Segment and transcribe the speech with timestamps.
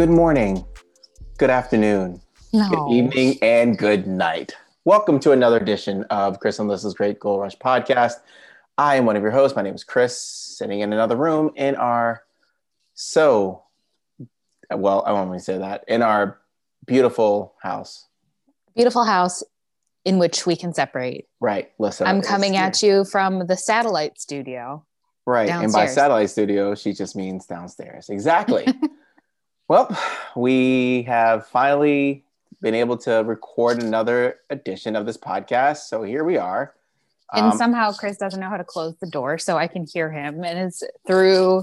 [0.00, 0.64] Good morning,
[1.36, 2.22] good afternoon,
[2.54, 2.70] No.
[2.70, 4.56] good evening, and good night.
[4.86, 8.14] Welcome to another edition of Chris and Lissa's Great Goal Rush podcast.
[8.78, 9.54] I am one of your hosts.
[9.54, 12.22] My name is Chris, sitting in another room in our
[12.94, 13.64] so
[14.74, 16.38] well, I won't really say that in our
[16.86, 18.06] beautiful house.
[18.74, 19.42] Beautiful house
[20.06, 21.28] in which we can separate.
[21.40, 22.08] Right, Lissa.
[22.08, 24.82] I'm coming at you from the satellite studio.
[25.26, 28.08] Right, and by satellite studio, she just means downstairs.
[28.08, 28.66] Exactly.
[29.70, 29.86] well,
[30.34, 32.24] we have finally
[32.60, 35.88] been able to record another edition of this podcast.
[35.88, 36.74] So here we are.
[37.32, 40.10] And Um, somehow Chris doesn't know how to close the door, so I can hear
[40.10, 40.42] him.
[40.42, 41.62] And it's through,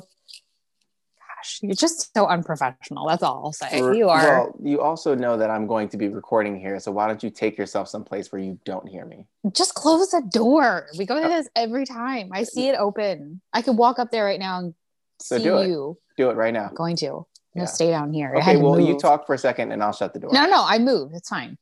[1.20, 3.06] gosh, you're just so unprofessional.
[3.10, 3.82] That's all I'll say.
[3.82, 4.24] r- You are.
[4.24, 6.80] Well, you also know that I'm going to be recording here.
[6.80, 9.26] So why don't you take yourself someplace where you don't hear me?
[9.52, 10.88] just close the door.
[10.98, 12.30] We go to this every time.
[12.34, 13.42] I see it open.
[13.52, 14.74] I could walk up there right now and
[15.20, 15.68] So see do it.
[15.68, 15.98] you.
[16.16, 16.68] Do it right now.
[16.70, 17.26] I'm going to.
[17.62, 17.66] Yeah.
[17.66, 18.34] stay down here.
[18.38, 20.32] Okay, well, you talk for a second and I'll shut the door.
[20.32, 21.16] No, no, I moved.
[21.16, 21.58] It's fine.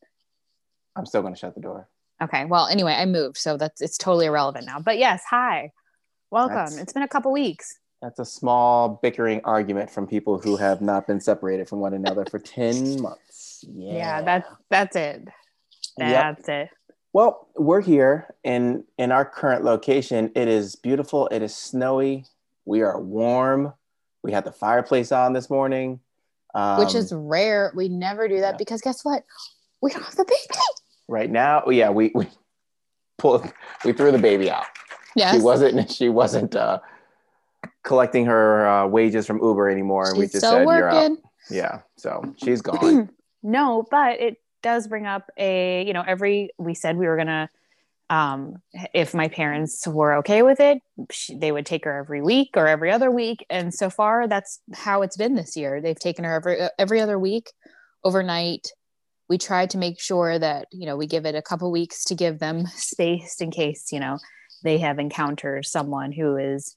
[0.96, 1.90] I'm still going to shut the door.
[2.22, 2.46] Okay.
[2.46, 4.80] Well, anyway, I moved, so that's it's totally irrelevant now.
[4.80, 5.72] But yes, hi,
[6.32, 6.56] welcome.
[6.56, 7.78] That's- It's been a couple weeks.
[8.02, 12.24] That's a small bickering argument from people who have not been separated from one another
[12.30, 13.66] for 10 months.
[13.68, 13.94] Yeah.
[13.94, 15.24] Yeah, that's that's it.
[15.98, 16.10] Yep.
[16.38, 16.70] That's it.
[17.14, 20.32] Well, we're here in in our current location.
[20.36, 21.28] It is beautiful.
[21.30, 22.26] It is snowy.
[22.66, 23.74] We are warm.
[24.26, 26.00] We had the fireplace on this morning.
[26.56, 27.72] Um, Which is rare.
[27.76, 28.58] We never do that yeah.
[28.58, 29.24] because guess what?
[29.82, 30.60] We don't have the baby.
[31.08, 31.64] right now.
[31.70, 32.28] Yeah, we we
[33.20, 33.52] pulled
[33.84, 34.66] we threw the baby out.
[35.16, 35.36] Yes.
[35.36, 36.80] She wasn't she wasn't uh,
[37.84, 41.12] collecting her uh, wages from Uber anymore, and we just said you're out.
[41.52, 43.10] Yeah, so she's gone.
[43.44, 47.28] no, but it does bring up a, you know, every, we said we were going
[47.28, 47.48] to,
[48.10, 48.58] um,
[48.94, 50.80] if my parents were okay with it,
[51.12, 53.46] she, they would take her every week or every other week.
[53.50, 55.82] And so far, that's how it's been this year.
[55.82, 57.52] They've taken her every, every other week
[58.04, 58.68] overnight.
[59.28, 62.16] We try to make sure that, you know, we give it a couple weeks to
[62.16, 64.20] give them space in case, you know,
[64.64, 66.76] they have encountered someone who is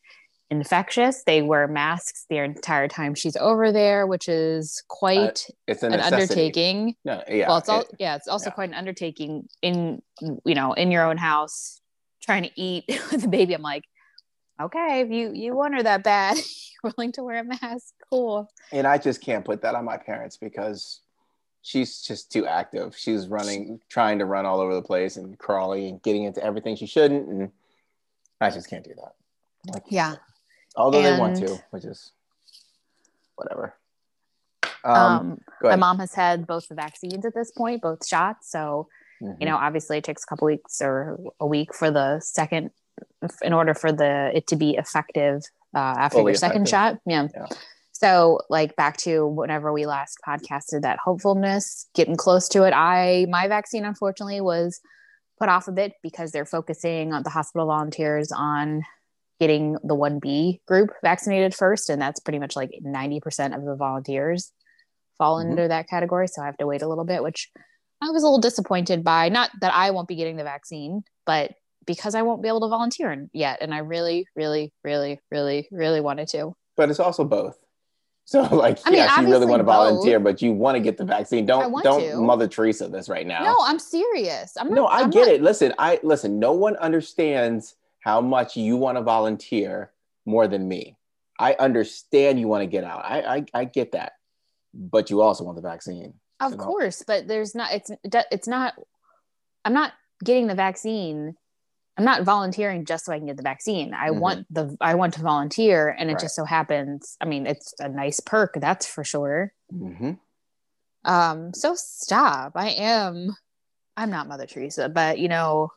[0.50, 1.22] infectious.
[1.24, 5.92] They wear masks the entire time she's over there, which is quite It's a an
[5.92, 6.22] necessity.
[6.22, 6.94] undertaking.
[7.04, 7.48] No, yeah.
[7.48, 8.54] well, it's all it- yeah, it's also yeah.
[8.54, 10.02] quite an undertaking in
[10.44, 11.80] you know in your own house,
[12.22, 13.54] trying to eat with the baby.
[13.54, 13.84] I'm like,
[14.60, 16.36] okay, if you you want her that bad,
[16.82, 18.48] you're willing to wear a mask, cool.
[18.72, 21.00] and I just can't put that on my parents because
[21.62, 22.96] she's just too active.
[22.96, 26.76] She's running, trying to run all over the place and crawling and getting into everything
[26.76, 27.50] she shouldn't, and
[28.40, 29.14] I just can't do that.
[29.74, 30.14] Like, Yeah.
[30.78, 32.12] Although they want to, which is
[33.36, 33.74] whatever.
[34.84, 38.50] Um, Um, my mom has had both the vaccines at this point, both shots.
[38.50, 38.88] So
[39.20, 39.36] Mhm.
[39.40, 42.70] you know, obviously, it takes a couple weeks or a week for the second,
[43.42, 45.42] in order for the it to be effective
[45.74, 46.96] uh, after Fully your second effective.
[46.96, 47.00] shot.
[47.04, 47.28] Yeah.
[47.34, 47.46] Yeah.
[47.92, 52.70] So, like back to whenever we last podcasted, that hopefulness, getting close to it.
[52.72, 54.80] I my vaccine unfortunately was
[55.38, 58.82] put off a bit because they're focusing on the hospital volunteers on
[59.40, 64.52] getting the 1B group vaccinated first, and that's pretty much like 90% of the volunteers
[65.16, 65.50] fall Mhm.
[65.50, 66.28] under that category.
[66.28, 67.50] So I have to wait a little bit, which
[68.02, 69.28] I was a little disappointed by.
[69.28, 71.52] Not that I won't be getting the vaccine, but
[71.86, 73.58] because I won't be able to volunteer yet.
[73.62, 76.54] And I really, really, really, really, really wanted to.
[76.76, 77.56] but it's also both.
[78.28, 79.74] So, like, I mean, yes, you really want to both.
[79.74, 81.46] volunteer, but you want to get the vaccine.
[81.46, 82.16] Don't don't to.
[82.18, 83.42] Mother Teresa this right now.
[83.42, 84.52] No, I'm serious.
[84.58, 85.42] I'm not, no, I I'm get not- it.
[85.42, 86.38] Listen, I listen.
[86.38, 89.92] No one understands how much you want to volunteer
[90.26, 90.96] more than me.
[91.38, 93.04] I understand you want to get out.
[93.04, 94.12] I I, I get that,
[94.74, 96.14] but you also want the vaccine.
[96.40, 96.64] Of you know?
[96.64, 97.72] course, but there's not.
[97.72, 98.74] It's it's not.
[99.64, 99.92] I'm not
[100.24, 101.34] getting the vaccine.
[101.96, 103.92] I'm not volunteering just so I can get the vaccine.
[103.92, 104.20] I Mhm.
[104.20, 104.76] want the.
[104.80, 106.20] I want to volunteer, and it Right.
[106.20, 107.16] just so happens.
[107.20, 109.52] I mean, it's a nice perk, that's for sure.
[109.70, 110.12] hmm
[111.04, 111.52] Um.
[111.54, 112.52] So stop.
[112.54, 113.36] I am.
[113.96, 115.70] I'm not Mother Teresa, but you know,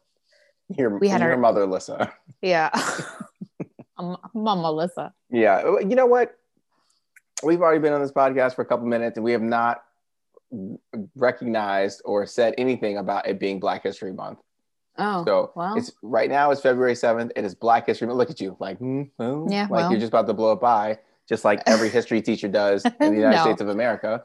[0.78, 2.12] Your, We had your our- mother, Alyssa.
[2.42, 2.70] yeah.
[3.98, 5.14] I'm, I'm Melissa.
[5.30, 6.36] Yeah, you know what?
[7.44, 9.84] We've already been on this podcast for a couple minutes, and we have not
[11.16, 14.40] recognized or said anything about it being Black History Month.
[14.98, 15.76] Oh, So well.
[15.78, 16.52] it's right now.
[16.52, 17.32] It's February seventh.
[17.36, 18.18] It is Black History Month.
[18.18, 19.92] Look at you, like, mm, Yeah, like well.
[19.92, 21.00] you're just about to blow it by.
[21.30, 23.44] just like every history teacher does in the United No.
[23.44, 24.24] States of America.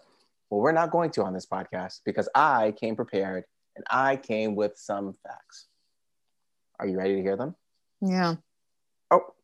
[0.50, 3.44] Well, we're not going to on this podcast because I came prepared
[3.76, 5.66] and I came with some facts.
[6.78, 7.54] Are you ready to hear them?
[8.00, 8.36] Yeah,
[9.10, 9.34] Oh,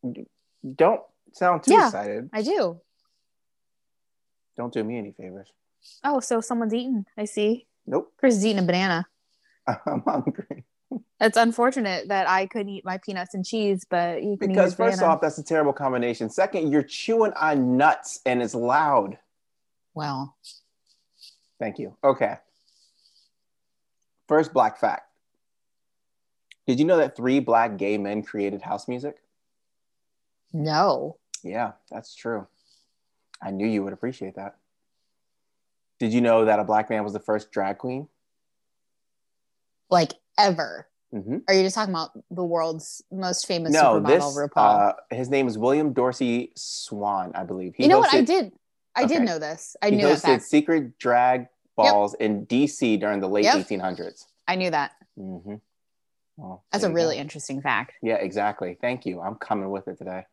[0.74, 1.00] don't
[1.32, 1.86] sound too Yeah.
[1.86, 2.28] excited.
[2.32, 2.80] I do.
[4.56, 5.50] Don't do me any favors.
[6.04, 7.06] Oh, so someone's eating.
[7.16, 7.66] I see.
[7.86, 9.06] Nope, Chris is eating a banana.
[9.66, 10.64] I'm hungry.
[11.20, 14.98] It's unfortunate that I couldn't eat my peanuts and cheese, but you can Because first
[14.98, 15.14] banana.
[15.14, 16.28] off, that's a terrible combination.
[16.28, 19.18] Second, you're chewing on nuts and it's loud.
[19.94, 20.36] well,
[21.58, 21.96] Thank you.
[22.02, 22.36] Okay.
[24.26, 25.08] First black fact.
[26.66, 29.16] Did you know that three black gay men created house music?
[30.52, 31.16] no.
[31.42, 32.46] Yeah, that's true.
[33.42, 34.56] I knew you would appreciate that.
[35.98, 38.06] Did you know that a black man was the first drag queen?
[39.90, 40.86] Like ever.
[41.12, 44.90] hmm Are you just talking about the world's most famous No, supermodel, this RuPaul?
[44.90, 47.74] uh, his name is William Dorsey Swann, I believe.
[47.74, 48.12] He you know what?
[48.12, 48.52] I did.
[48.94, 49.14] I Okay.
[49.14, 49.74] did know this.
[49.82, 50.42] I he knew that hosted fact.
[50.44, 53.66] secret drag balls in DC during the late Yep.
[53.68, 54.26] 1800s.
[54.46, 54.92] I knew that.
[55.16, 55.54] hmm
[56.36, 57.20] Well, That's a really go.
[57.20, 57.92] interesting fact.
[58.02, 58.76] Yeah, exactly.
[58.80, 59.20] Thank you.
[59.20, 60.24] I'm coming with it today.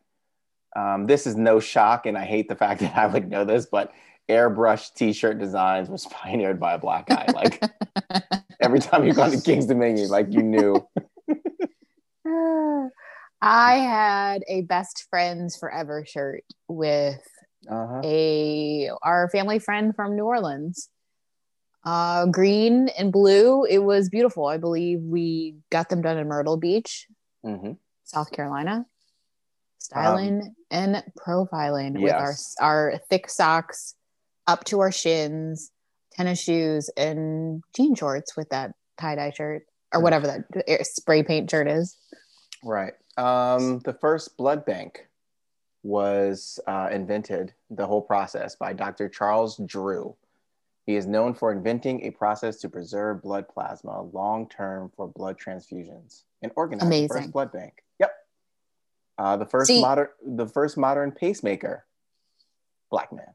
[0.76, 3.66] Um, this is no shock, and I hate the fact that I would know this,
[3.66, 3.92] but
[4.28, 7.26] airbrush t-shirt designs was pioneered by a black guy.
[7.34, 7.62] Like
[8.60, 10.86] every time you gone to Kings Dominion, like you knew.
[13.42, 17.20] I had a best friends forever shirt with
[17.68, 18.00] Uh-huh.
[18.04, 20.88] a our family friend from New Orleans.
[21.84, 23.64] Uh, green and blue.
[23.64, 24.46] It was beautiful.
[24.46, 27.06] I believe we got them done in Myrtle Beach,
[27.42, 27.72] hmm
[28.04, 28.86] South Carolina.
[29.78, 33.94] Styling and profiling with our Um, our thick socks
[34.46, 35.72] up to our shins,
[36.12, 41.50] tennis shoes, and jean shorts with that tie dye shirt or whatever that spray paint
[41.50, 41.96] shirt is.
[42.62, 42.92] Right.
[43.16, 45.08] Um, the first blood bank
[45.82, 49.08] was uh, invented, the whole process, by Dr.
[49.08, 50.14] Charles Drew.
[50.86, 55.38] He is known for inventing a process to preserve blood plasma long term for blood
[55.38, 57.82] transfusions and organizing the first blood bank.
[57.98, 58.12] Yep.
[59.18, 61.84] Uh, the first See- modern, the first modern pacemaker,
[62.90, 63.34] black man.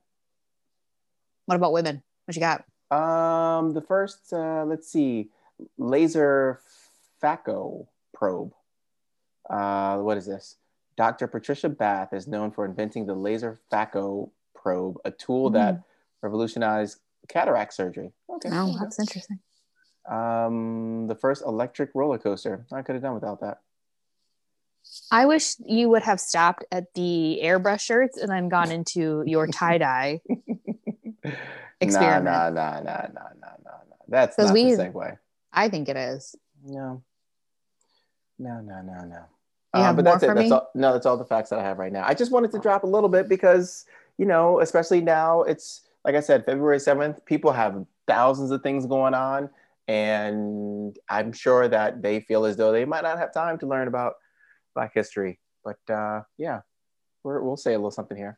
[1.45, 2.01] What about women?
[2.25, 2.65] What you got?
[2.92, 5.30] Um, the first, uh, let's see,
[5.77, 6.59] laser
[7.21, 8.53] phaco probe.
[9.50, 10.57] Uh, what is this?
[10.97, 11.27] Dr.
[11.27, 15.83] Patricia Bath is known for inventing the laser phaco probe, a tool that
[16.21, 18.12] revolutionized cataract surgery.
[18.30, 18.50] Okay.
[18.51, 19.39] Oh, that's interesting.
[20.07, 22.66] Um, the first electric roller coaster.
[22.72, 23.60] I could have done without that.
[25.12, 29.48] I wish you would have stopped at the airbrush shirts and then gone into your
[29.48, 30.22] tie dye.
[31.81, 32.25] Experiment.
[32.25, 33.95] Nah, nah, nah, nah, nah, nah, nah.
[34.07, 35.18] That's not we- the segue.
[35.51, 36.36] I think it is.
[36.63, 37.01] No.
[38.38, 39.25] No, no, no, no.
[39.74, 40.28] Uh, but that's it.
[40.28, 40.51] That's me?
[40.51, 42.04] all, no, that's all the facts that I have right now.
[42.06, 43.86] I just wanted to drop a little bit because,
[44.18, 48.86] you know, especially now, it's like I said, February 7th, people have thousands of things
[48.86, 49.50] going on.
[49.88, 53.88] And I'm sure that they feel as though they might not have time to learn
[53.88, 54.13] about
[54.75, 55.40] Black history.
[55.63, 56.62] But uh, yeah,
[57.24, 58.38] we're, we'll say a little something here.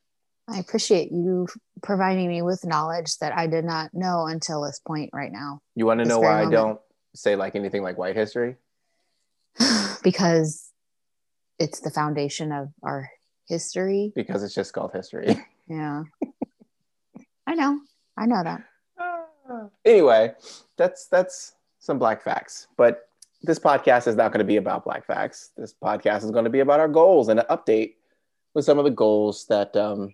[0.49, 1.47] I appreciate you
[1.83, 5.59] providing me with knowledge that I did not know until this point right now.
[5.75, 6.79] You want to know why I don't
[7.15, 8.55] say like anything like white history?
[10.03, 10.71] because
[11.59, 13.09] it's the foundation of our
[13.49, 14.13] history.
[14.15, 15.35] Because it's just called history.
[15.69, 16.03] Yeah.
[17.47, 17.79] I know.
[18.17, 19.71] I know that.
[19.85, 20.33] anyway,
[20.77, 22.67] that's that's some black facts.
[22.77, 23.09] But
[23.41, 25.51] this podcast is not going to be about black facts.
[25.57, 27.93] This podcast is going to be about our goals and an update
[28.53, 30.13] with some of the goals that um,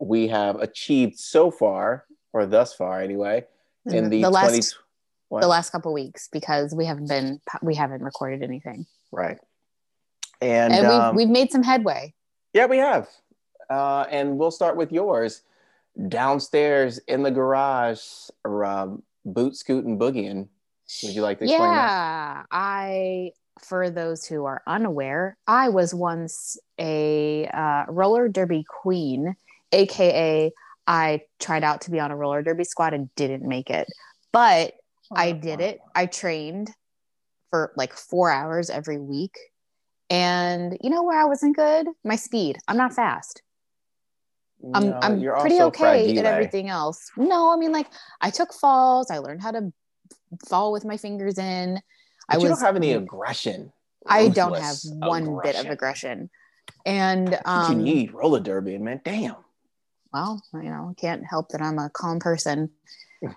[0.00, 3.46] we have achieved so far, or thus far anyway,
[3.86, 4.78] in the, the 20 last
[5.28, 5.42] what?
[5.42, 8.86] the last couple weeks because we haven't been we haven't recorded anything.
[9.12, 9.38] right.
[10.40, 12.14] And, And, um, we've we've made some headway.
[12.52, 13.08] yeah, we have.
[13.70, 15.42] Uh, and we'll start with yours.
[16.06, 18.00] Downstairs in the garage,
[18.44, 20.48] or, um, boot scooting boogieing.
[21.02, 21.86] Would you like to explain that?
[21.86, 29.34] Yeah, I for those who are unaware, I was once a uh, roller derby queen,
[29.72, 30.52] aka
[30.86, 33.86] I tried out to be on a roller derby squad and didn't make it,
[34.32, 34.74] but
[35.14, 35.80] I did it.
[35.94, 36.70] I trained
[37.50, 39.36] for like four hours every week,
[40.08, 41.88] and you know where I wasn't good?
[42.04, 42.58] My speed.
[42.68, 43.42] I'm not fast.
[44.74, 46.18] I'm No, I'm pretty okay fragile.
[46.18, 47.10] at everything else.
[47.16, 47.86] No, I mean like
[48.20, 49.10] I took falls.
[49.10, 49.72] I learned how to
[50.46, 51.74] fall with my fingers in.
[52.28, 53.72] But I you was don't have any aggression.
[54.06, 56.30] I don't have one bit of aggression.
[56.84, 59.00] And um you need roller derby, man.
[59.04, 59.36] Damn.
[60.12, 62.70] well, you know, can't help that I'm a calm person.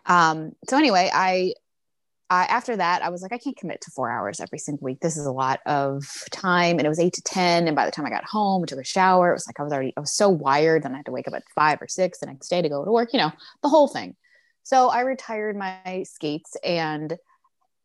[0.05, 1.53] Um so anyway, I
[2.31, 5.01] I, after that, I was like, I can't commit to four hours every single week.
[5.01, 6.77] This is a lot of time.
[6.77, 7.67] And it was eight to 10.
[7.67, 9.31] And by the time I got home, I took a shower.
[9.31, 10.83] It was like I was already, I was so wired.
[10.83, 12.85] Then I had to wake up at five or six the next day to go
[12.85, 14.15] to work, you know, the whole thing.
[14.63, 17.17] So I retired my skates and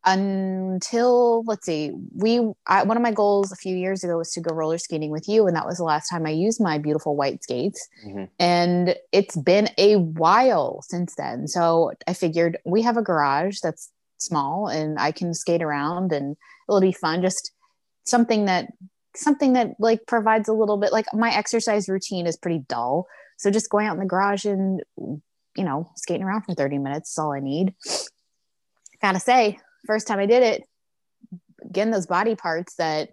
[0.05, 4.41] until let's see we I, one of my goals a few years ago was to
[4.41, 7.17] go roller skating with you and that was the last time i used my beautiful
[7.17, 8.25] white skates mm-hmm.
[8.39, 13.91] and it's been a while since then so i figured we have a garage that's
[14.17, 16.35] small and i can skate around and
[16.67, 17.21] it'll be fun.
[17.21, 17.51] Just
[18.03, 18.71] something that
[19.15, 23.07] something that like provides a little bit like my exercise routine is pretty dull.
[23.37, 27.11] So just going out in the garage and you know skating around for 30 minutes
[27.11, 27.73] is all i need.
[29.01, 30.63] Gotta say first time I did it,
[31.63, 33.09] again, those body parts that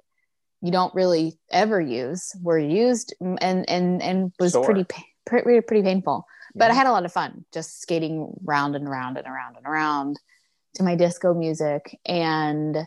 [0.60, 4.64] you don't really ever use were used and and and was sure.
[4.64, 4.86] pretty
[5.26, 6.26] pretty pretty painful.
[6.56, 9.66] But I had a lot of fun just skating round and around and around and
[9.66, 10.20] around
[10.74, 12.86] to my disco music and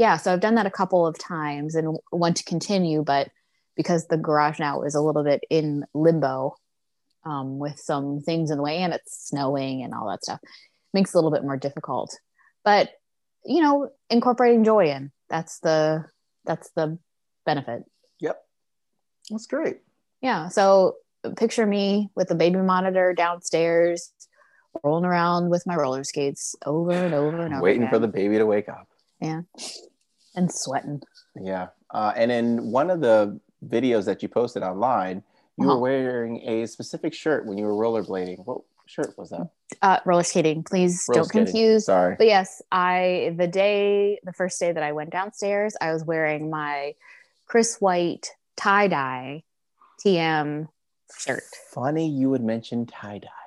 [0.00, 3.28] yeah, so I've done that a couple of times and want to continue, but
[3.76, 6.56] because the garage now is a little bit in limbo
[7.26, 10.40] um, with some things in the way and it's snowing and all that stuff,
[10.94, 12.18] makes it a little bit more difficult.
[12.64, 12.88] But
[13.44, 15.12] you know, incorporating joy in.
[15.28, 16.06] That's the
[16.46, 16.98] that's the
[17.44, 17.82] benefit.
[18.20, 18.42] Yep.
[19.28, 19.80] That's great.
[20.22, 20.48] Yeah.
[20.48, 20.94] So
[21.36, 24.12] picture me with a baby monitor downstairs,
[24.82, 27.62] rolling around with my roller skates over and over and over.
[27.62, 27.92] Waiting again.
[27.92, 28.88] for the baby to wake up.
[29.20, 29.42] Yeah.
[30.34, 31.02] And sweating.
[31.40, 31.68] Yeah.
[31.90, 35.22] Uh, and in one of the videos that you posted online,
[35.58, 35.74] you uh-huh.
[35.74, 38.44] were wearing a specific shirt when you were rollerblading.
[38.46, 39.50] What shirt was that?
[39.82, 40.62] Uh, roller skating.
[40.62, 41.46] Please roller don't skating.
[41.46, 41.86] confuse.
[41.86, 42.14] Sorry.
[42.16, 46.50] But yes, I the day the first day that I went downstairs, I was wearing
[46.50, 46.94] my
[47.46, 49.42] Chris White tie dye
[50.04, 50.68] TM
[51.18, 51.42] shirt.
[51.72, 53.39] Funny you would mention tie dye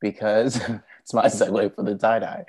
[0.00, 0.56] because
[1.00, 2.44] it's my segue for the tie dye.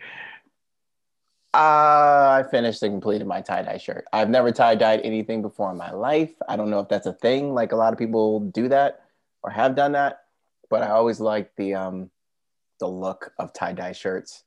[1.53, 4.05] Uh, I finished and completed my tie dye shirt.
[4.13, 6.31] I've never tie dyed anything before in my life.
[6.47, 7.53] I don't know if that's a thing.
[7.53, 9.01] Like a lot of people do that
[9.43, 10.21] or have done that
[10.71, 12.09] but I always like the um
[12.79, 14.43] the look of tie dye shirts.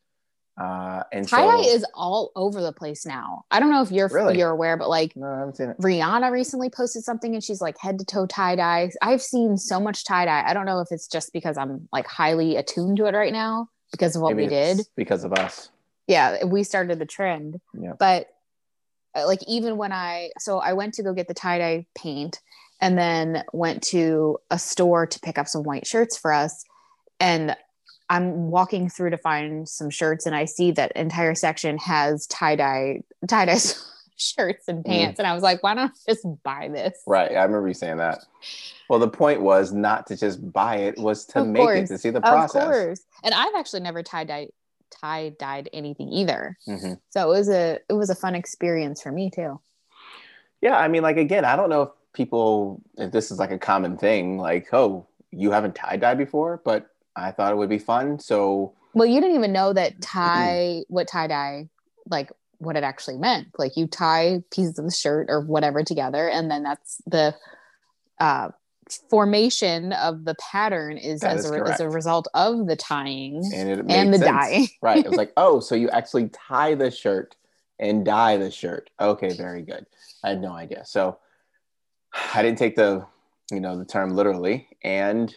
[0.56, 3.44] Uh, and tie dye so, is all over the place now.
[3.50, 4.38] I don't know if you're really?
[4.38, 5.78] you're aware, but like no, I haven't seen it.
[5.78, 8.90] Rihanna recently posted something and she's like head to toe tie dye.
[9.02, 10.44] I've seen so much tie dye.
[10.46, 13.68] I don't know if it's just because I'm like highly attuned to it right now
[13.90, 14.87] because of what Maybe we did.
[14.94, 15.70] Because of us.
[16.06, 17.61] Yeah, we started the trend.
[17.73, 17.94] Yeah.
[17.99, 18.28] But
[19.16, 22.40] uh, like even when I so I went to go get the tie dye paint
[22.80, 26.64] and then went to a store to pick up some white shirts for us.
[27.18, 27.56] And
[28.14, 32.56] I'm walking through to find some shirts, and I see that entire section has tie
[32.56, 33.59] dye tie dye
[34.16, 34.87] shirts and mm.
[34.87, 35.18] pants, mm.
[35.21, 36.97] and I was like, why don't I just buy this?
[37.06, 38.25] Right, I remember you saying that.
[38.88, 41.90] Well, the point was not to just buy it; was to of make course.
[41.90, 42.62] it to see the process.
[42.62, 44.49] Of course, and I've actually never tie dye
[44.90, 46.56] tie dyed anything either.
[46.68, 46.94] Mm-hmm.
[47.11, 49.61] So it was a it was a fun experience for me too.
[50.61, 53.59] Yeah, I mean, like again, I don't know if people if this is like a
[53.59, 57.78] common thing like oh you haven't tie dye before but i thought it would be
[57.78, 61.68] fun so well you didn't even know that tie what tie dye
[62.11, 63.49] like what it actually meant.
[63.59, 67.35] Like you tie pieces of the shirt or whatever together and then that's the
[68.21, 68.50] uh,
[69.11, 73.42] formation of the pattern is that as, is a, as a result of the tying
[73.54, 74.30] and, and the sense.
[74.30, 77.35] dye right it was like oh so you actually tie the shirt
[77.78, 78.90] and dye the shirt.
[79.00, 79.87] Okay very good.
[80.23, 80.85] I had no idea.
[80.85, 81.18] So
[82.35, 83.06] I didn't take the,
[83.50, 85.35] you know, the term literally, and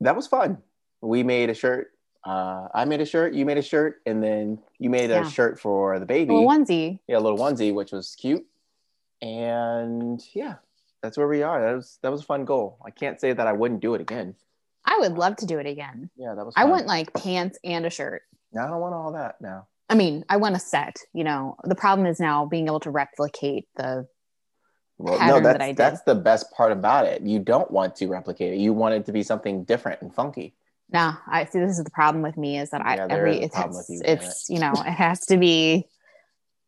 [0.00, 0.58] that was fun.
[1.04, 1.92] We made a shirt.
[2.24, 3.34] Uh, I made a shirt.
[3.34, 6.32] You made a shirt, and then you made a shirt for the baby.
[6.32, 6.98] A little onesie.
[7.06, 8.46] Yeah, a little onesie, which was cute.
[9.20, 10.56] And yeah,
[11.02, 11.60] that's where we are.
[11.60, 12.78] That was that was a fun goal.
[12.84, 14.34] I can't say that I wouldn't do it again.
[14.86, 16.10] I would love to do it again.
[16.16, 16.54] Yeah, that was.
[16.54, 16.66] Fun.
[16.66, 18.22] I want like pants and a shirt.
[18.52, 19.66] Now I don't want all that now.
[19.90, 20.96] I mean, I want a set.
[21.12, 24.06] You know, the problem is now being able to replicate the
[24.96, 27.22] well, no, that's, that that's the best part about it.
[27.22, 28.58] You don't want to replicate it.
[28.58, 30.54] You want it to be something different and funky.
[30.90, 31.58] No, I see.
[31.58, 34.50] This is the problem with me is that yeah, I every it's it's, you, it's
[34.50, 35.88] you know it has to be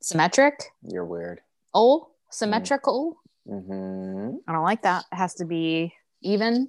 [0.01, 0.65] symmetric.
[0.83, 1.41] You're weird.
[1.75, 3.21] Oh, symmetrical.
[3.49, 4.37] Mm-hmm.
[4.49, 5.05] I don't like that.
[5.13, 6.69] It has to be even.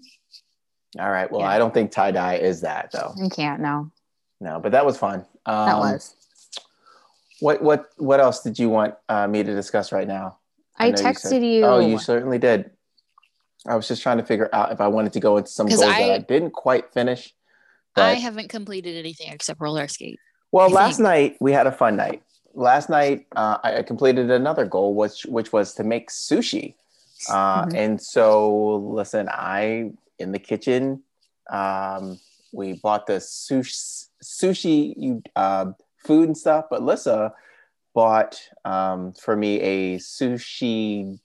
[1.00, 1.32] All right.
[1.32, 1.50] Well, yeah.
[1.50, 3.14] I don't think tie dye is that though.
[3.18, 3.62] You can't.
[3.62, 3.92] No.
[4.40, 5.26] No, but that was fun.
[5.46, 6.16] Um, that was.
[7.40, 10.40] What what what else did you want uh, me to discuss right now?
[10.78, 12.72] I, I texted you, you, Oh, you certainly did.
[13.66, 15.82] I was just trying to figure out if I wanted to go into some goals
[15.82, 17.34] I, that I didn't quite finish.
[18.04, 20.20] I haven't completed anything except roller skate.
[20.52, 21.04] Well, last think.
[21.04, 22.24] night we had a fun night.
[22.54, 26.76] Last night uh, I completed another goal, which which was to make sushi.
[27.30, 27.76] Uh, mm-hmm.
[27.76, 31.04] And so, listen, I in the kitchen,
[31.50, 32.20] um,
[32.52, 35.72] we bought the sushi sushi uh,
[36.06, 36.66] food and stuff.
[36.70, 37.34] But Lissa
[37.94, 41.20] bought um, for me a sushi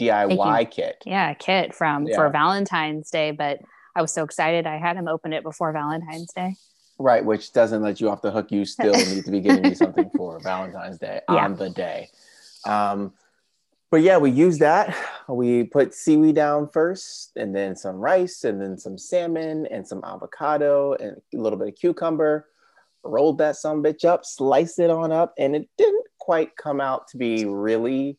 [0.00, 1.02] DIY kit.
[1.06, 2.16] Yeah, a kit from Yeah.
[2.16, 3.60] for Valentine's Day, but
[3.96, 6.54] I was so excited I had him open it before Valentine's Day.
[6.98, 8.52] Right, which doesn't let you off the hook.
[8.52, 11.46] You still need to be giving me something for Valentine's Day Yeah.
[11.46, 12.10] on the day.
[12.66, 13.14] Um,
[13.90, 14.94] but yeah, we used that.
[15.28, 20.02] We put seaweed down first, and then some rice, and then some salmon, and some
[20.04, 22.46] avocado, and a little bit of cucumber.
[23.02, 27.08] Rolled that some bitch up, sliced it on up, and it didn't quite come out
[27.08, 28.18] to be really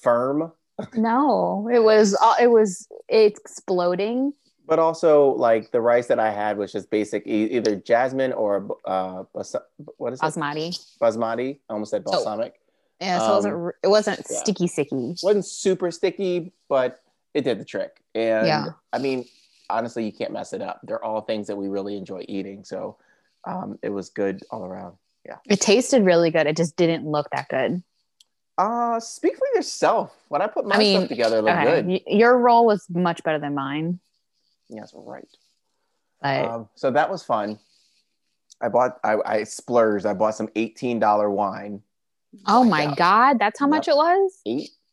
[0.00, 0.52] firm,
[0.94, 4.32] No, it was uh, it was exploding.
[4.66, 8.68] But also like the rice that I had was just basic, e- either jasmine or
[8.84, 9.54] uh, bas-
[9.96, 10.22] what is it?
[10.24, 10.78] Basmati.
[11.00, 11.58] basmati.
[11.68, 12.60] I almost said balsamic.
[13.00, 14.36] Yeah, so it Um, wasn't r- it wasn't yeah.
[14.38, 15.14] sticky sticky.
[15.22, 17.00] wasn't super sticky, but
[17.34, 18.00] it did the trick.
[18.14, 18.66] And Yeah.
[18.92, 19.26] I mean,
[19.70, 20.80] honestly, you can't mess it up.
[20.82, 22.64] They're all things that we really enjoy eating.
[22.64, 22.96] So
[23.44, 24.96] um, it was good all around.
[25.26, 26.46] Yeah, it tasted really good.
[26.46, 27.82] It just didn't look that good.
[28.58, 30.16] Uh, speak for yourself.
[30.28, 31.64] When I put my I mean, stuff together, it looked Okay.
[31.82, 31.86] good.
[31.86, 33.98] y- Your roll was much better than mine,
[34.68, 35.26] Yes, right.
[36.22, 37.58] but Um, so that was fun.
[38.60, 40.06] I bought, I, I splurged.
[40.06, 41.82] I bought some $18 wine.
[42.46, 42.96] oh my out.
[42.96, 44.40] god, that's how much it was.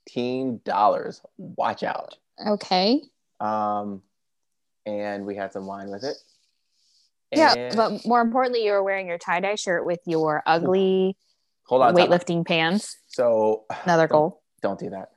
[0.10, 1.20] $18.
[1.38, 2.18] Watch out.
[2.46, 3.02] Okay.
[3.40, 4.02] Um,
[4.86, 6.16] and we had some wine with it.
[7.32, 11.18] Yeah, And- but more importantly, you were wearing your tie dye shirt with your ugly
[11.66, 11.96] hold on.
[11.96, 12.98] weightlifting pants.
[13.08, 14.42] So Another Don't- goal.
[14.62, 15.10] don't do that.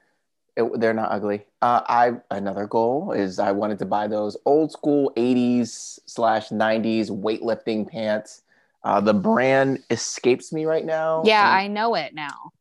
[0.56, 1.44] It, they're not ugly.
[1.60, 7.10] Uh, I another goal is I wanted to buy those old school '80s slash '90s
[7.10, 8.42] weightlifting pants.
[8.82, 11.22] Uh, the brand escapes me right now.
[11.26, 12.52] Yeah, And- I know it now.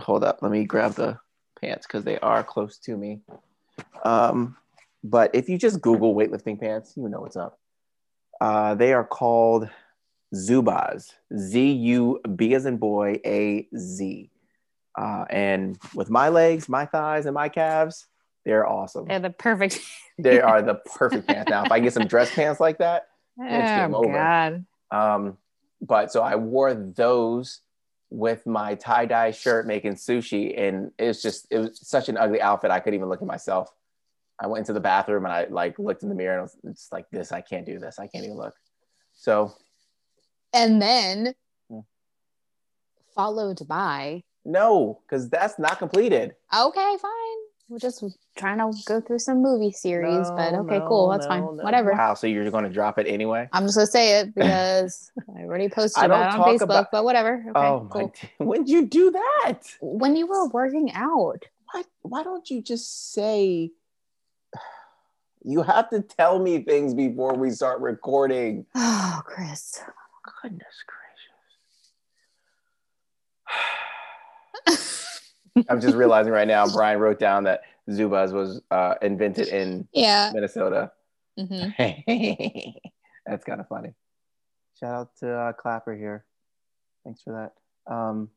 [0.00, 0.42] hold up.
[0.42, 1.18] Let me grab the
[1.60, 3.20] pants because they are close to me.
[4.04, 4.56] Um,
[5.04, 7.58] but if you just Google weightlifting pants, you know what's up.
[8.40, 9.68] Uh, they are called
[10.34, 11.12] Zubaz.
[11.36, 14.30] Z U B as in boy A Z.
[14.96, 18.06] Uh, and with my legs, my thighs, and my calves,
[18.44, 19.06] they're awesome.
[19.06, 19.80] They're the perfect.
[20.18, 21.48] They are the perfect pants.
[21.48, 24.12] Now, if I get some dress pants like that, It's game oh over.
[24.18, 24.66] god.
[24.90, 25.38] um,
[25.80, 27.60] but so I wore those
[28.10, 32.18] with my tie dye shirt making sushi, and it was just it was such an
[32.18, 32.70] ugly outfit.
[32.70, 33.72] I couldn't even look at myself.
[34.38, 36.56] I went into the bathroom and I like looked in the mirror and I was
[36.64, 37.32] it's like this.
[37.32, 37.98] I can't do this.
[37.98, 38.54] I can't even look.
[39.14, 39.54] So
[40.52, 41.34] And then
[41.70, 41.80] Hmm.
[43.14, 46.34] followed by no, because that's not completed.
[46.54, 47.36] okay, fine.
[47.68, 48.02] We're just
[48.36, 51.08] trying to go through some movie series, but okay, no, cool.
[51.10, 51.56] That's no, fine.
[51.56, 51.62] no.
[51.62, 51.92] Whatever.
[51.92, 52.14] Wow.
[52.14, 53.48] So you're going to drop it anyway?
[53.52, 56.90] I'm just gonna say it because I already posted I about it on Facebook, about-
[56.90, 57.44] but whatever.
[57.48, 58.10] Okay, oh my!
[58.44, 59.60] When did you do that?
[59.80, 61.84] When you were working out, Why?
[62.02, 63.70] Why don't you just say?
[65.42, 68.66] You have to tell me things before we start recording.
[68.74, 69.80] oh, Chris.
[70.42, 70.99] Goodness gracious.
[75.68, 80.30] I'm just realizing right now, Brian wrote down that Zubaz was uh, invented in Yeah.
[80.32, 80.92] Minnesota.
[81.38, 81.68] hmm
[83.26, 83.94] That's kind of funny.
[84.78, 86.24] Shout out to uh, Clapper here.
[87.04, 87.32] Thanks for
[87.88, 87.92] that.
[87.92, 88.30] Um,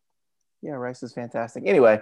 [0.62, 1.64] yeah, rice is fantastic.
[1.66, 2.02] Anyway,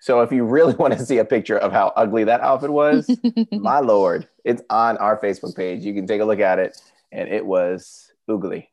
[0.00, 3.10] so if you really want to see a picture of how ugly that outfit was,
[3.52, 5.84] my lord, it's on our Facebook page.
[5.84, 6.80] You can take a look at it,
[7.10, 8.68] and it was oogly,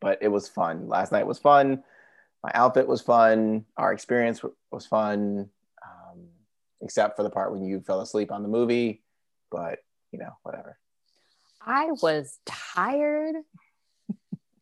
[0.00, 0.88] but it was fun.
[0.88, 1.82] Last night was fun.
[2.48, 3.66] My outfit was fun.
[3.76, 5.50] Our experience w- was fun,
[5.84, 6.28] um,
[6.80, 9.02] except for the part when you fell asleep on the movie.
[9.50, 9.80] But
[10.12, 10.78] you know, whatever.
[11.60, 13.34] I was tired.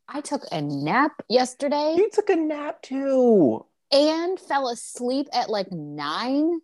[0.09, 3.65] I took a nap yesterday You took a nap too.
[3.93, 6.61] and fell asleep at like nine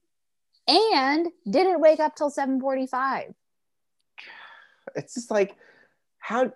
[0.67, 3.33] and didn't wake up till 745.
[4.97, 5.55] It's just like
[6.19, 6.53] how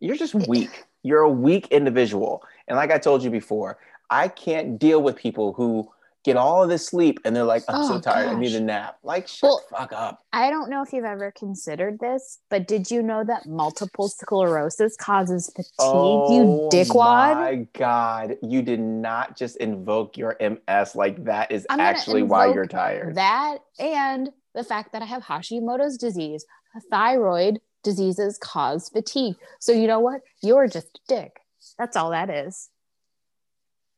[0.00, 0.84] you're just weak.
[1.02, 2.42] You're a weak individual.
[2.68, 3.78] And like I told you before,
[4.10, 5.88] I can't deal with people who
[6.24, 8.28] get all of this sleep and they're like, I'm so Oh, tired.
[8.28, 8.98] I need a nap.
[9.04, 10.24] Like, shut Well- the fuck up.
[10.32, 14.96] I don't know if you've ever considered this, but did you know that multiple sclerosis
[14.96, 15.70] causes fatigue?
[15.78, 17.36] you oh dickwad.
[17.36, 18.36] Oh my God.
[18.42, 20.96] You did not just invoke your MS.
[20.96, 23.14] Like, that is actually why you're tired.
[23.14, 26.44] That and the fact that I have Hashimoto's disease,
[26.90, 29.36] thyroid diseases cause fatigue.
[29.60, 30.22] So you know what?
[30.42, 31.40] You're just a dick.
[31.78, 32.68] That's all that is.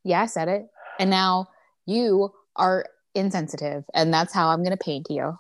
[0.05, 0.67] Yeah, I said it.
[0.99, 1.49] And now
[1.87, 5.39] you are insensitive, and that's how I'm going to paint you.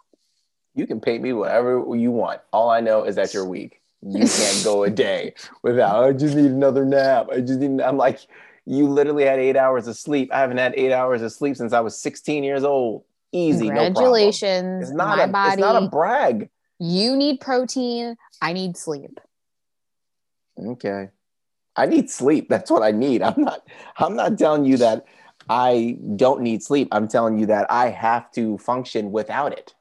[0.74, 2.40] you can paint me whatever you want.
[2.52, 3.80] All I know is that you're weak.
[4.02, 7.26] You can't go a day without, I just need another nap.
[7.32, 8.20] I just need, I'm like,
[8.64, 10.30] you literally had eight hours of sleep.
[10.32, 13.02] I haven't had eight hours of sleep since I was 16 years old.
[13.32, 13.68] Easy.
[13.70, 13.84] No.
[13.86, 15.52] Congratulations, It's not, my a, body.
[15.54, 16.48] it's not a brag.
[16.78, 18.16] you need protein.
[18.40, 19.18] I need sleep.
[20.58, 21.08] Okay.
[21.78, 22.48] I need sleep.
[22.50, 23.22] That's what I need.
[23.22, 25.06] I'm not I'm not telling you that
[25.48, 26.88] I don't need sleep.
[26.92, 29.74] I'm telling you that I have to function without it.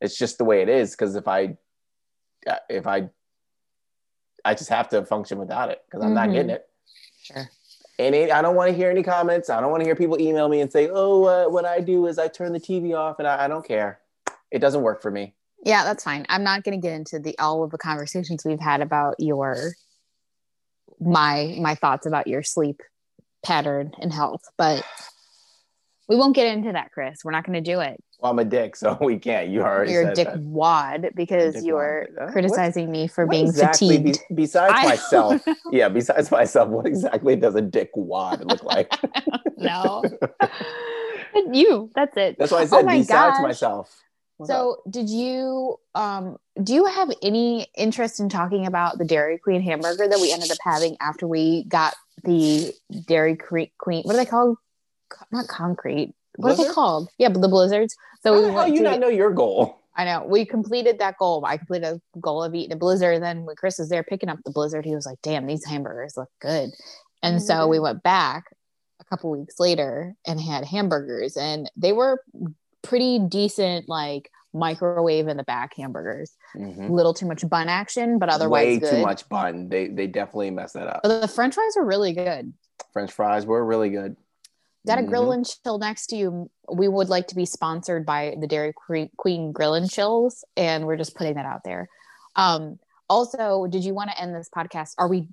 [0.00, 1.58] It's just the way it is because if I
[2.70, 3.10] if I
[4.44, 6.32] I just have to function without it because I'm not Mhm.
[6.32, 6.66] getting it.
[7.20, 7.50] Sure.
[7.98, 9.50] And it, I don't want to hear any comments.
[9.50, 12.06] I don't want to hear people email me and say, "Oh, uh, what I do
[12.06, 14.00] is I turn the TV off," and I, I don't care.
[14.50, 15.34] It doesn't work for me.
[15.66, 16.24] Yeah, that's fine.
[16.30, 19.74] I'm not going to get into the all of the conversations we've had about your
[21.00, 22.80] my my thoughts about your sleep
[23.44, 24.84] pattern and health, but
[26.08, 27.20] we won't get into that, Chris.
[27.24, 28.02] We're not going to do it.
[28.20, 29.48] Well, I'm a dick, so we can't.
[29.48, 30.40] You already You're a dick that.
[30.40, 32.32] wad because Dick you're wad.
[32.32, 34.24] Criticizing me for What being exactly be- fatigued.
[34.34, 38.92] besides I- myself, yeah, besides myself, what exactly does a dick wad look like?
[39.56, 40.02] no.
[41.52, 42.36] you, that's it.
[42.38, 43.42] That's why I Oh said my besides gosh.
[43.42, 44.02] myself.
[44.40, 44.56] What's up?
[44.56, 49.60] So, did you um do you have any interest in talking about the Dairy Queen
[49.60, 52.72] hamburger that we ended up having after we got the
[53.06, 53.68] Dairy Queen?
[54.02, 54.56] What are they called?
[55.30, 56.14] Not concrete.
[56.36, 57.10] What are they called?
[57.18, 57.94] Yeah, but the blizzards.
[58.22, 59.78] So how we you not know your goal?
[59.94, 61.44] I know we completed that goal.
[61.44, 63.16] I completed a goal of eating a blizzard.
[63.16, 65.66] And then when Chris was there picking up the blizzard, he was like, "Damn, these
[65.66, 66.70] hamburgers look good."
[67.22, 68.44] And so we went back
[69.00, 72.22] a couple weeks later and had hamburgers, and they were
[72.82, 76.32] pretty decent, like microwave in the back hamburgers.
[76.56, 76.88] Mhm.
[76.88, 78.90] A little too much bun action, but otherwise way good.
[78.90, 79.68] too much bun.
[79.68, 81.00] They they definitely messed that up.
[81.02, 82.52] But the French fries are really good.
[82.92, 84.16] French fries were really good.
[84.86, 85.34] Got a grill Mhm.
[85.34, 86.50] and chill next to you.
[86.72, 88.72] We would like to be sponsored by the Dairy
[89.16, 91.88] Queen Grill and Chills, and we're just putting that out there.
[92.34, 94.94] Um, also, did you want to end this podcast?
[94.98, 95.28] Are we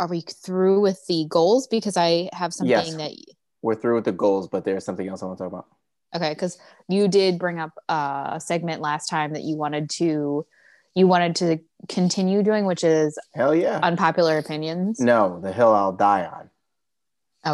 [0.00, 1.66] are we through with the goals?
[1.68, 2.94] Because I have something Yes.
[2.96, 3.12] that
[3.60, 5.66] We're through with the goals, but there's something else I want to talk about.
[6.14, 10.46] Okay, because you did bring up a segment last time that you wanted to
[10.94, 13.80] you wanted to continue doing, which is Hell yeah.
[13.82, 15.00] unpopular opinions.
[15.00, 16.50] no, the hill I'll die on.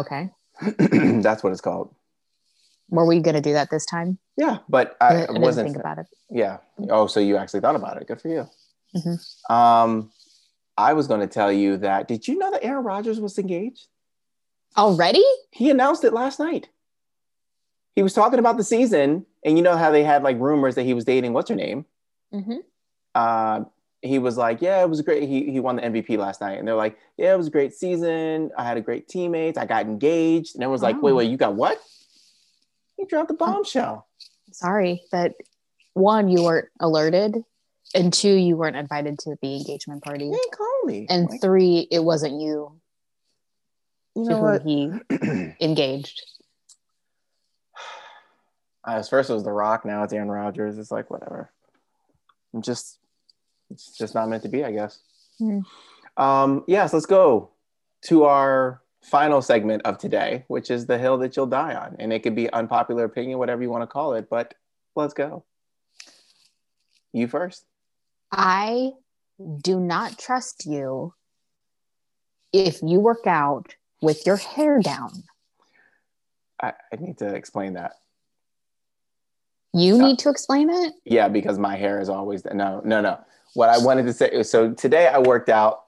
[0.01, 0.29] Okay.
[1.21, 1.93] That's what it's called.
[2.89, 4.17] were we going to do that this time?
[4.35, 5.67] Yeah, but I, I wasn't.
[5.69, 6.05] think about it.
[6.29, 6.57] Yeah.
[6.89, 8.07] Oh, so you actually thought about it.
[8.07, 8.47] Good for you.
[8.95, 9.49] Mhm.
[9.49, 10.11] Um,
[10.77, 12.07] I was going to tell you that.
[12.07, 13.87] Did you know that Aaron Rodgers was engaged?
[14.77, 15.23] Already?
[15.51, 16.67] He announced it last night.
[17.99, 20.83] He was talking about the season, and you know how they had like rumors that
[20.83, 21.85] he was dating what's her name.
[22.33, 22.59] Mm-hmm.
[23.13, 23.65] Uh,
[24.01, 26.65] he was like, "Yeah, it was great." He he won the MVP last night, and
[26.65, 28.51] they're like, "Yeah, it was a great season.
[28.57, 29.57] I had a great teammates.
[29.57, 30.99] I got engaged." And everyone's like, Oh.
[31.01, 31.77] "Wait, wait, you got what?"
[32.95, 34.07] He dropped the bombshell.
[34.53, 35.33] sorry that
[35.93, 37.43] one you weren't alerted
[37.93, 41.05] and two you weren't invited to the engagement party didn't call me.
[41.09, 42.79] and Like, three it wasn't you
[44.15, 44.61] you know what?
[44.61, 44.89] he
[45.59, 46.21] engaged
[48.89, 50.77] Uh, first it was The Rock, now it's Aaron Rodgers.
[50.77, 51.51] It's like whatever.
[52.53, 52.97] I'm just,
[53.69, 54.99] it's just not meant to be, I guess.
[55.37, 55.59] Hmm.
[56.17, 57.51] Um, yes, let's go
[58.05, 62.11] to our final segment of today, which is the hill that you'll die on, and
[62.11, 64.27] it could be unpopular opinion, whatever you want to call it.
[64.27, 64.55] But
[64.95, 65.43] let's go.
[67.13, 67.65] You first.
[68.31, 68.91] i
[69.61, 71.13] do not trust you
[72.51, 75.23] if you work out with your hair down
[76.59, 77.93] I, I need to explain that.
[79.73, 83.19] You need to explain it Yeah, because my hair is always no, no, no.
[83.53, 85.83] What I wanted to say so today I worked out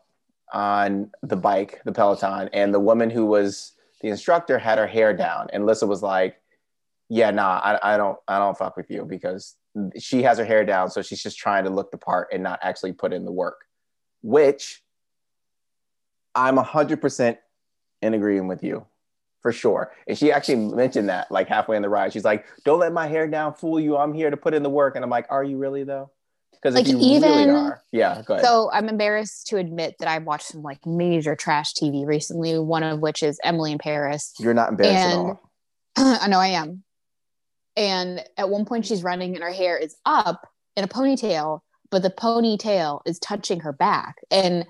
[0.53, 5.15] on the bike, the Peloton, and the woman who was the instructor had her hair
[5.15, 6.41] down, and Lissa was like,
[7.09, 9.55] "Yeah, nah, I, I don't, I don't fuck with you because
[9.97, 12.59] she has her hair down, so she's just trying to look the part and not
[12.61, 13.65] actually put in the work."
[14.23, 14.83] Which
[16.35, 17.37] I'm hundred percent
[18.01, 18.85] in agreement with you
[19.41, 19.91] for sure.
[20.07, 22.13] And she actually mentioned that like halfway in the ride.
[22.13, 23.97] She's like, "Don't let my hair down fool you.
[23.97, 26.11] I'm here to put in the work." And I'm like, "Are you really though?"
[26.51, 28.45] Because if Like, you really even- are, yeah, go ahead.
[28.45, 32.83] So I'm embarrassed to admit that I've watched some like major trash TV recently, one
[32.83, 34.33] of which is Emily in Paris.
[34.37, 35.49] You're not embarrassed at all.
[35.97, 36.83] I know I am.
[37.75, 42.03] And at one point, she's running and her hair is up in a ponytail, but
[42.03, 44.17] the ponytail is touching her back.
[44.29, 44.67] And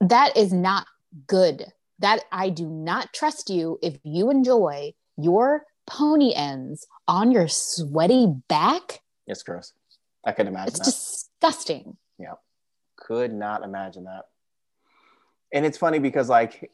[0.00, 0.86] that is not
[1.26, 1.64] good.
[2.00, 8.26] That I do not trust you if you enjoy your pony ends on your sweaty
[8.48, 9.00] back.
[9.26, 9.72] It's gross.
[10.24, 10.84] I could imagine It's that.
[10.86, 11.96] disgusting.
[12.18, 12.34] Yeah.
[12.96, 14.26] Could not imagine that.
[15.52, 16.70] And it's funny because like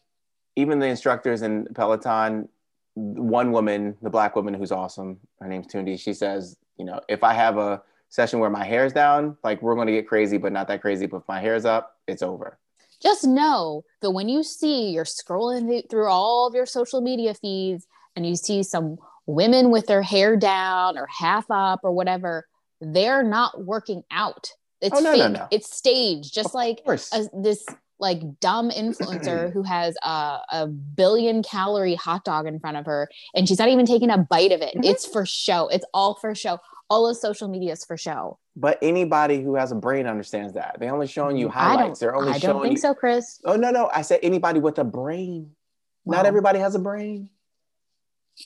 [0.57, 2.49] even the instructors in Peloton,
[2.95, 7.23] one woman, the black woman who's awesome, her name's Tunde, she says, you know, if
[7.23, 10.67] I have a session where my hair's down, like we're gonna get crazy, but not
[10.69, 11.07] that crazy.
[11.07, 12.59] But if my hair's up, it's over.
[13.03, 17.87] Just know that when you see you're scrolling through all of your social media feeds
[18.17, 22.47] and you see some women with their hair down or half up or whatever,
[22.81, 24.51] they're not working out.
[24.81, 25.21] It's Oh, no, fake.
[25.21, 25.49] no, no.
[25.51, 27.65] It's staged, just Of like a, this
[27.99, 33.09] like dumb influencer who has a, a billion calorie hot dog in front of her
[33.35, 34.75] and she's not even taking a bite of it.
[34.75, 34.85] Mhm.
[34.87, 35.69] It's for show.
[35.69, 36.59] It's all for show.
[36.89, 38.39] All of social media is for show.
[38.57, 40.77] But anybody who has a brain understands that.
[40.81, 42.01] They're only showing you Mm, highlights.
[42.01, 42.81] They're only I showing I don't think you.
[42.83, 43.41] so, Chris.
[43.45, 43.89] Oh no, no.
[43.95, 45.53] I said anybody with a brain.
[46.05, 47.31] Not everybody has a brain.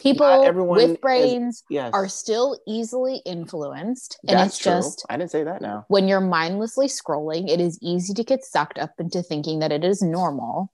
[0.00, 1.92] People everyone with brains Yes.
[1.94, 4.18] are still easily influenced.
[4.28, 4.72] And That's it's true.
[4.72, 5.84] just I didn't say that now.
[5.88, 9.84] when you're mindlessly scrolling, it is easy to get sucked up into thinking that it
[9.84, 10.72] is normal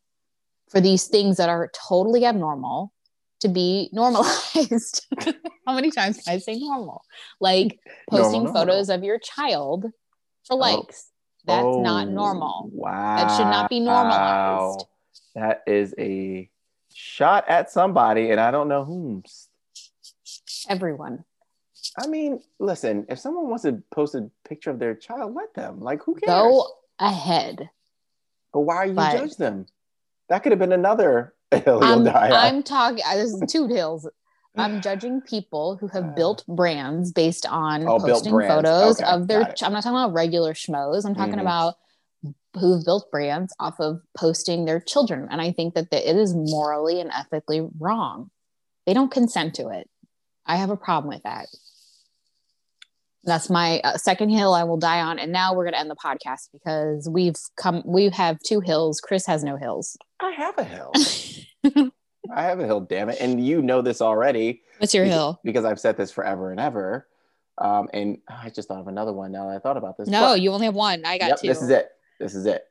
[0.71, 2.93] for these things that are totally abnormal
[3.41, 5.07] to be normalized.
[5.67, 7.03] How many times can I say normal?
[7.41, 7.79] Like
[8.11, 8.55] posting Normal, normal.
[8.55, 9.85] photos of your child
[10.47, 10.57] for oh.
[10.57, 11.09] likes.
[11.47, 12.71] That's not Oh, normal.
[12.73, 13.17] Wow.
[13.17, 14.85] That should not be normalized.
[15.35, 16.51] That is a
[16.93, 19.23] shot at somebody, and I don't know whom.
[20.69, 21.25] Everyone.
[21.99, 25.81] I mean, listen, if someone wants to post a picture of their child, let them.
[25.81, 26.29] Like, who cares?
[26.29, 26.67] Go
[26.99, 27.71] ahead.
[28.53, 29.67] but why are you but- judge them?
[30.29, 32.07] That could have been another I'm.
[32.09, 34.09] I'm talking, this is two hills.
[34.57, 39.43] I'm judging people who have built brands based on Oh, posting photos Okay, of their.
[39.63, 41.05] I'm not talking about regular schmoes.
[41.05, 41.41] I'm talking Mhm.
[41.43, 41.75] about
[42.59, 46.35] who've built brands off of posting their children, and I think that the, it is
[46.35, 48.31] morally and ethically wrong.
[48.87, 49.89] They don't consent to it.
[50.47, 51.47] I have a problem with that.
[53.25, 55.91] That's my uh, second hill I will die on, and now we're going to end
[55.91, 57.83] the podcast because we've come.
[57.85, 59.01] We have two hills.
[59.01, 59.97] Chris has no hills.
[60.21, 60.93] I have a hill.
[62.35, 63.19] I have a hill, damn it.
[63.21, 64.63] And you know this already.
[64.79, 65.41] What's your Beca- hill?
[65.45, 67.07] Because I've said this forever and ever.
[67.59, 70.09] Um, and I just thought of another one now that I thought about this.
[70.09, 71.05] No, But- you only have one.
[71.05, 71.49] I got Yep, two.
[71.49, 71.89] This is it.
[72.19, 72.65] This is it.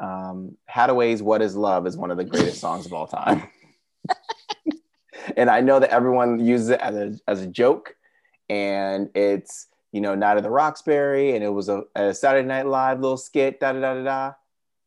[0.00, 3.48] Um, Hadaway's "What Is Love" is one of the greatest songs of all time,
[5.36, 7.96] and I know that everyone uses it as a as a joke,
[8.48, 9.66] and it's
[9.98, 13.16] you know Night of the Roxbury, and it was a, a Saturday Night Live little
[13.16, 13.58] skit.
[13.58, 14.32] Da da da da da.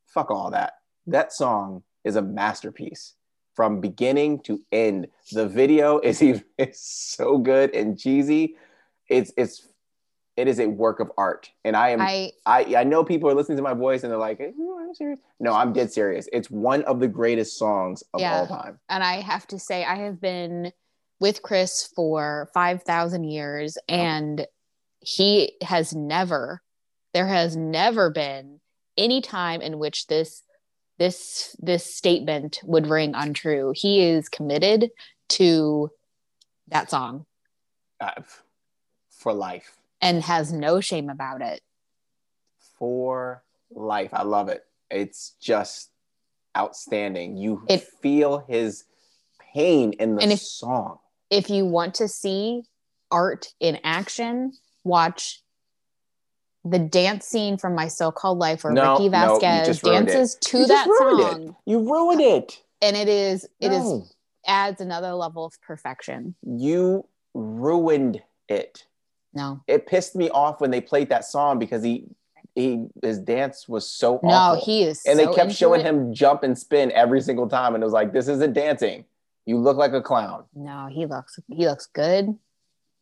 [0.06, 0.72] Fuck all that.
[1.06, 3.12] That song is a masterpiece
[3.52, 5.08] from beginning to end.
[5.30, 8.56] The video is even is so good and cheesy.
[9.10, 9.68] It's it's
[10.38, 13.34] it is a work of art, and I am I I, I know people are
[13.34, 15.20] listening to my voice and they're like, "Hey, I'm serious.
[15.40, 16.26] No, I'm dead serious.
[16.32, 18.38] It's one of the greatest songs of Yeah.
[18.38, 18.78] all time.
[18.88, 20.72] and I have to say I have been
[21.20, 24.46] with Chris for 5,000 years and
[25.02, 26.62] he has never
[27.14, 28.58] there has never been
[28.96, 30.42] any time in which this
[30.98, 33.72] this this statement would ring untrue.
[33.76, 34.90] He is committed
[35.30, 35.90] to
[36.68, 37.26] that song
[38.00, 38.12] Uh,
[39.10, 39.76] for life.
[40.00, 41.60] and has no shame about it.
[42.78, 44.10] For life.
[44.14, 44.64] I love it.
[44.90, 45.90] It's just
[46.56, 47.36] outstanding.
[47.36, 48.84] You It- feel his
[49.38, 50.98] pain in the if- song.
[51.30, 52.64] If you want to see
[53.10, 54.52] art in action,
[54.84, 55.42] watch
[56.64, 59.82] the dance scene from My So-Called Life where No, Ricky Vasquez it.
[59.84, 61.48] dances to You that song.
[61.48, 61.54] it.
[61.66, 62.62] You ruined it.
[62.80, 64.04] and it is it is No.
[64.46, 68.84] adds another level of perfection You ruined it.
[69.34, 72.04] no It pissed me off when they played that song because he
[72.54, 74.64] he his dance was so no awful.
[74.64, 75.86] he is and so they kept showing it.
[75.86, 79.04] him jump and spin every single time and it was like this isn't dancing
[79.46, 82.36] you look like a clown no he looks he looks good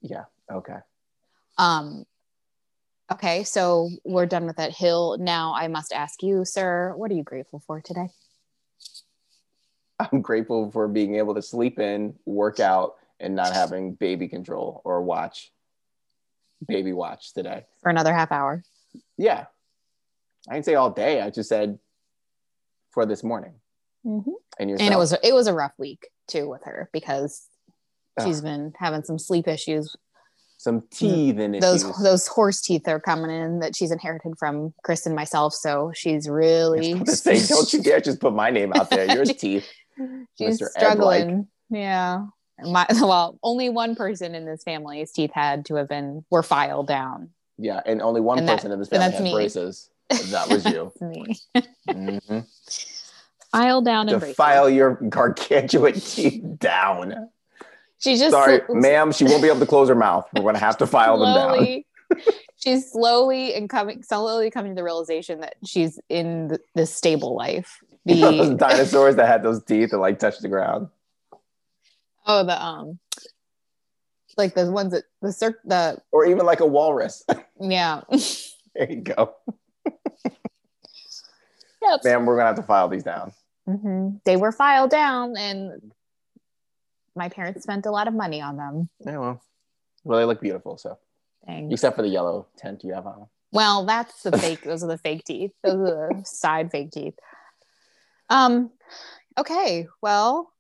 [0.02, 0.76] yeah okay
[1.60, 2.04] um
[3.12, 5.16] okay so we're done with that hill.
[5.20, 8.08] Now i must ask you sir what are you grateful for today?
[9.98, 14.80] I'm grateful for being able to sleep in work out and not having baby control
[14.84, 15.52] or watch
[16.66, 17.66] baby watch today.
[17.82, 18.62] For another half hour?
[19.18, 19.44] Yeah.
[20.48, 21.20] I didn't say all day.
[21.20, 21.78] I just said
[22.92, 23.54] for this morning.
[24.06, 24.32] Mhm.
[24.58, 24.86] and yourself.
[24.86, 27.46] And it was it was a rough week too with her because
[28.16, 28.26] Ugh.
[28.26, 29.94] she's been having some sleep issues
[30.62, 34.74] some teeth and those issues those horse teeth are coming in that she's inherited from
[34.84, 38.34] chris and myself so she's really was about to say, don't you dare just put
[38.34, 39.66] my name out there yours teeth
[40.36, 40.66] she's Mr.
[40.76, 41.20] Ed-like.
[41.22, 41.48] struggling.
[41.70, 42.26] Yeah.
[42.62, 46.86] My, well, only one person in this family's teeth had to have been were filed
[46.88, 47.30] down.
[47.56, 49.32] yeah and only one And that- person in this family has me.
[49.32, 49.88] braces
[50.30, 51.36] that was you me.
[51.88, 52.44] Mhm.
[53.50, 57.30] Filed down and file your gargantuan teeth down.
[58.00, 60.26] She just Sorry, sl- ma'am, she won't be able to close her mouth.
[60.34, 61.84] We're going to have to file them down.
[62.56, 67.36] she's slowly and coming, slowly coming to the realization that she's in the, the stable
[67.36, 67.78] life.
[68.06, 70.88] You know those The dinosaurs that had those teeth that like touched the ground.
[72.26, 72.98] oh, the um,
[74.38, 77.22] like the ones that the circ the Or even like a walrus.
[77.60, 78.00] yeah.
[78.74, 79.34] there you go.
[81.82, 82.00] Yep.
[82.04, 83.32] Ma'am, we're going to have to file these down.
[83.66, 85.92] hmm They were filed down, and
[87.20, 88.88] my parents spent a lot of money on them.
[89.04, 89.42] Yeah, well.
[90.04, 90.78] Well, they look beautiful.
[90.78, 90.96] So,
[91.46, 91.70] Thanks.
[91.70, 93.26] except for the yellow tint you have on.
[93.52, 94.62] Well, that's the fake.
[94.62, 95.52] those are the fake teeth.
[95.62, 97.18] Those are the side fake teeth.
[98.30, 98.70] Um,
[99.36, 99.86] okay.
[100.00, 100.50] Well,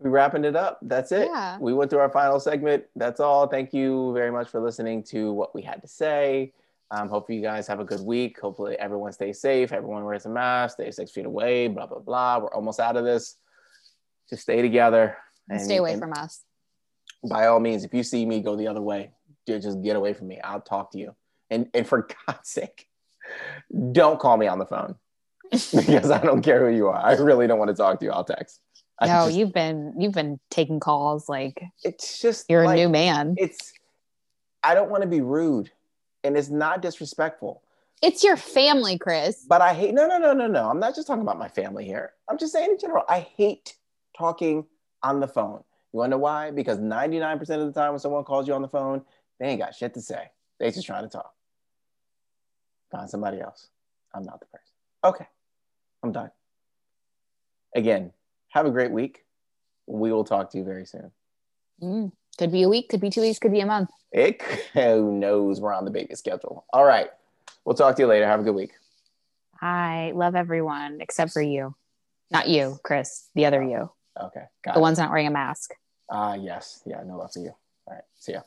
[0.00, 0.80] we're wrapping it up.
[0.82, 1.28] That's it.
[1.32, 1.58] Yeah.
[1.60, 2.86] We went through our final segment.
[2.96, 3.46] That's all.
[3.46, 6.52] Thank you very much for listening to what we had to say.
[6.90, 8.40] Um, hopefully you guys have a good week.
[8.40, 9.70] Hopefully everyone stays safe.
[9.72, 10.74] Everyone wears a mask.
[10.74, 11.68] Stay six feet away.
[11.68, 12.38] Blah blah blah.
[12.40, 13.36] We're almost out of this.
[14.30, 15.16] Just stay together
[15.48, 16.42] and stay away and from us.
[17.28, 19.10] By all means, if you see me go the other way,
[19.46, 20.40] dude, just get away from me.
[20.42, 21.14] I'll talk to you.
[21.50, 22.86] And and for God's sake,
[23.92, 24.94] don't call me on the phone
[25.50, 26.96] because I don't care who you are.
[26.96, 28.12] I really don't want to talk to you.
[28.12, 28.60] I'll text.
[29.00, 32.82] I No, just- you've been you've been taking calls like It's just you're like- a
[32.82, 33.34] new man.
[33.36, 33.72] It's.
[34.62, 35.70] I don't want to be rude,
[36.22, 37.62] and it's not disrespectful.
[38.02, 39.44] It's your family, Chris.
[39.48, 39.94] But I hate.
[39.94, 40.68] No, no, no, no, no.
[40.70, 42.12] I'm not just talking about my family here.
[42.28, 43.04] I'm just saying in general.
[43.08, 43.74] I hate
[44.20, 44.66] talking
[45.02, 45.62] on the phone.
[45.92, 46.50] You want to know why?
[46.50, 49.02] Because 99% of the time when someone calls you on the phone,
[49.38, 50.30] they ain't got shit to say.
[50.58, 51.32] They just trying to talk.
[52.92, 53.68] Find somebody else.
[54.14, 54.72] I'm not the person.
[55.04, 55.26] Okay.
[56.02, 56.30] I'm done.
[57.74, 58.12] Again,
[58.50, 59.24] have a great week.
[59.86, 61.10] We will talk to you very soon.
[61.82, 62.12] Mm.
[62.38, 63.90] Could be a week, could be two weeks, could be a month.
[64.12, 64.42] It,
[64.74, 65.60] who knows?
[65.60, 66.64] We're on the baby schedule.
[66.72, 67.08] All right.
[67.64, 68.26] We'll talk to you later.
[68.26, 68.72] Have a good week.
[69.60, 71.74] I love everyone except for you.
[72.30, 73.28] Not you, Chris.
[73.34, 73.90] The other you.
[74.26, 74.44] Okay.
[74.64, 74.82] Got The it.
[74.82, 75.72] one's not wearing a mask.
[76.10, 76.82] Ah, yes.
[76.86, 77.52] Yeah, no love for you.
[77.86, 78.02] All right.
[78.16, 78.40] See ya.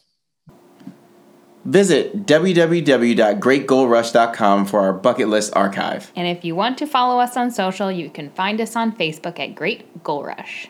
[1.66, 6.12] Visit www.greatgoalrush.com for our bucket list archive.
[6.16, 9.40] And if you want to follow us on social, you can find us on Facebook
[9.40, 10.68] at Great Goal Rush.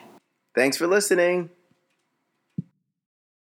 [0.54, 1.50] Thanks for listening.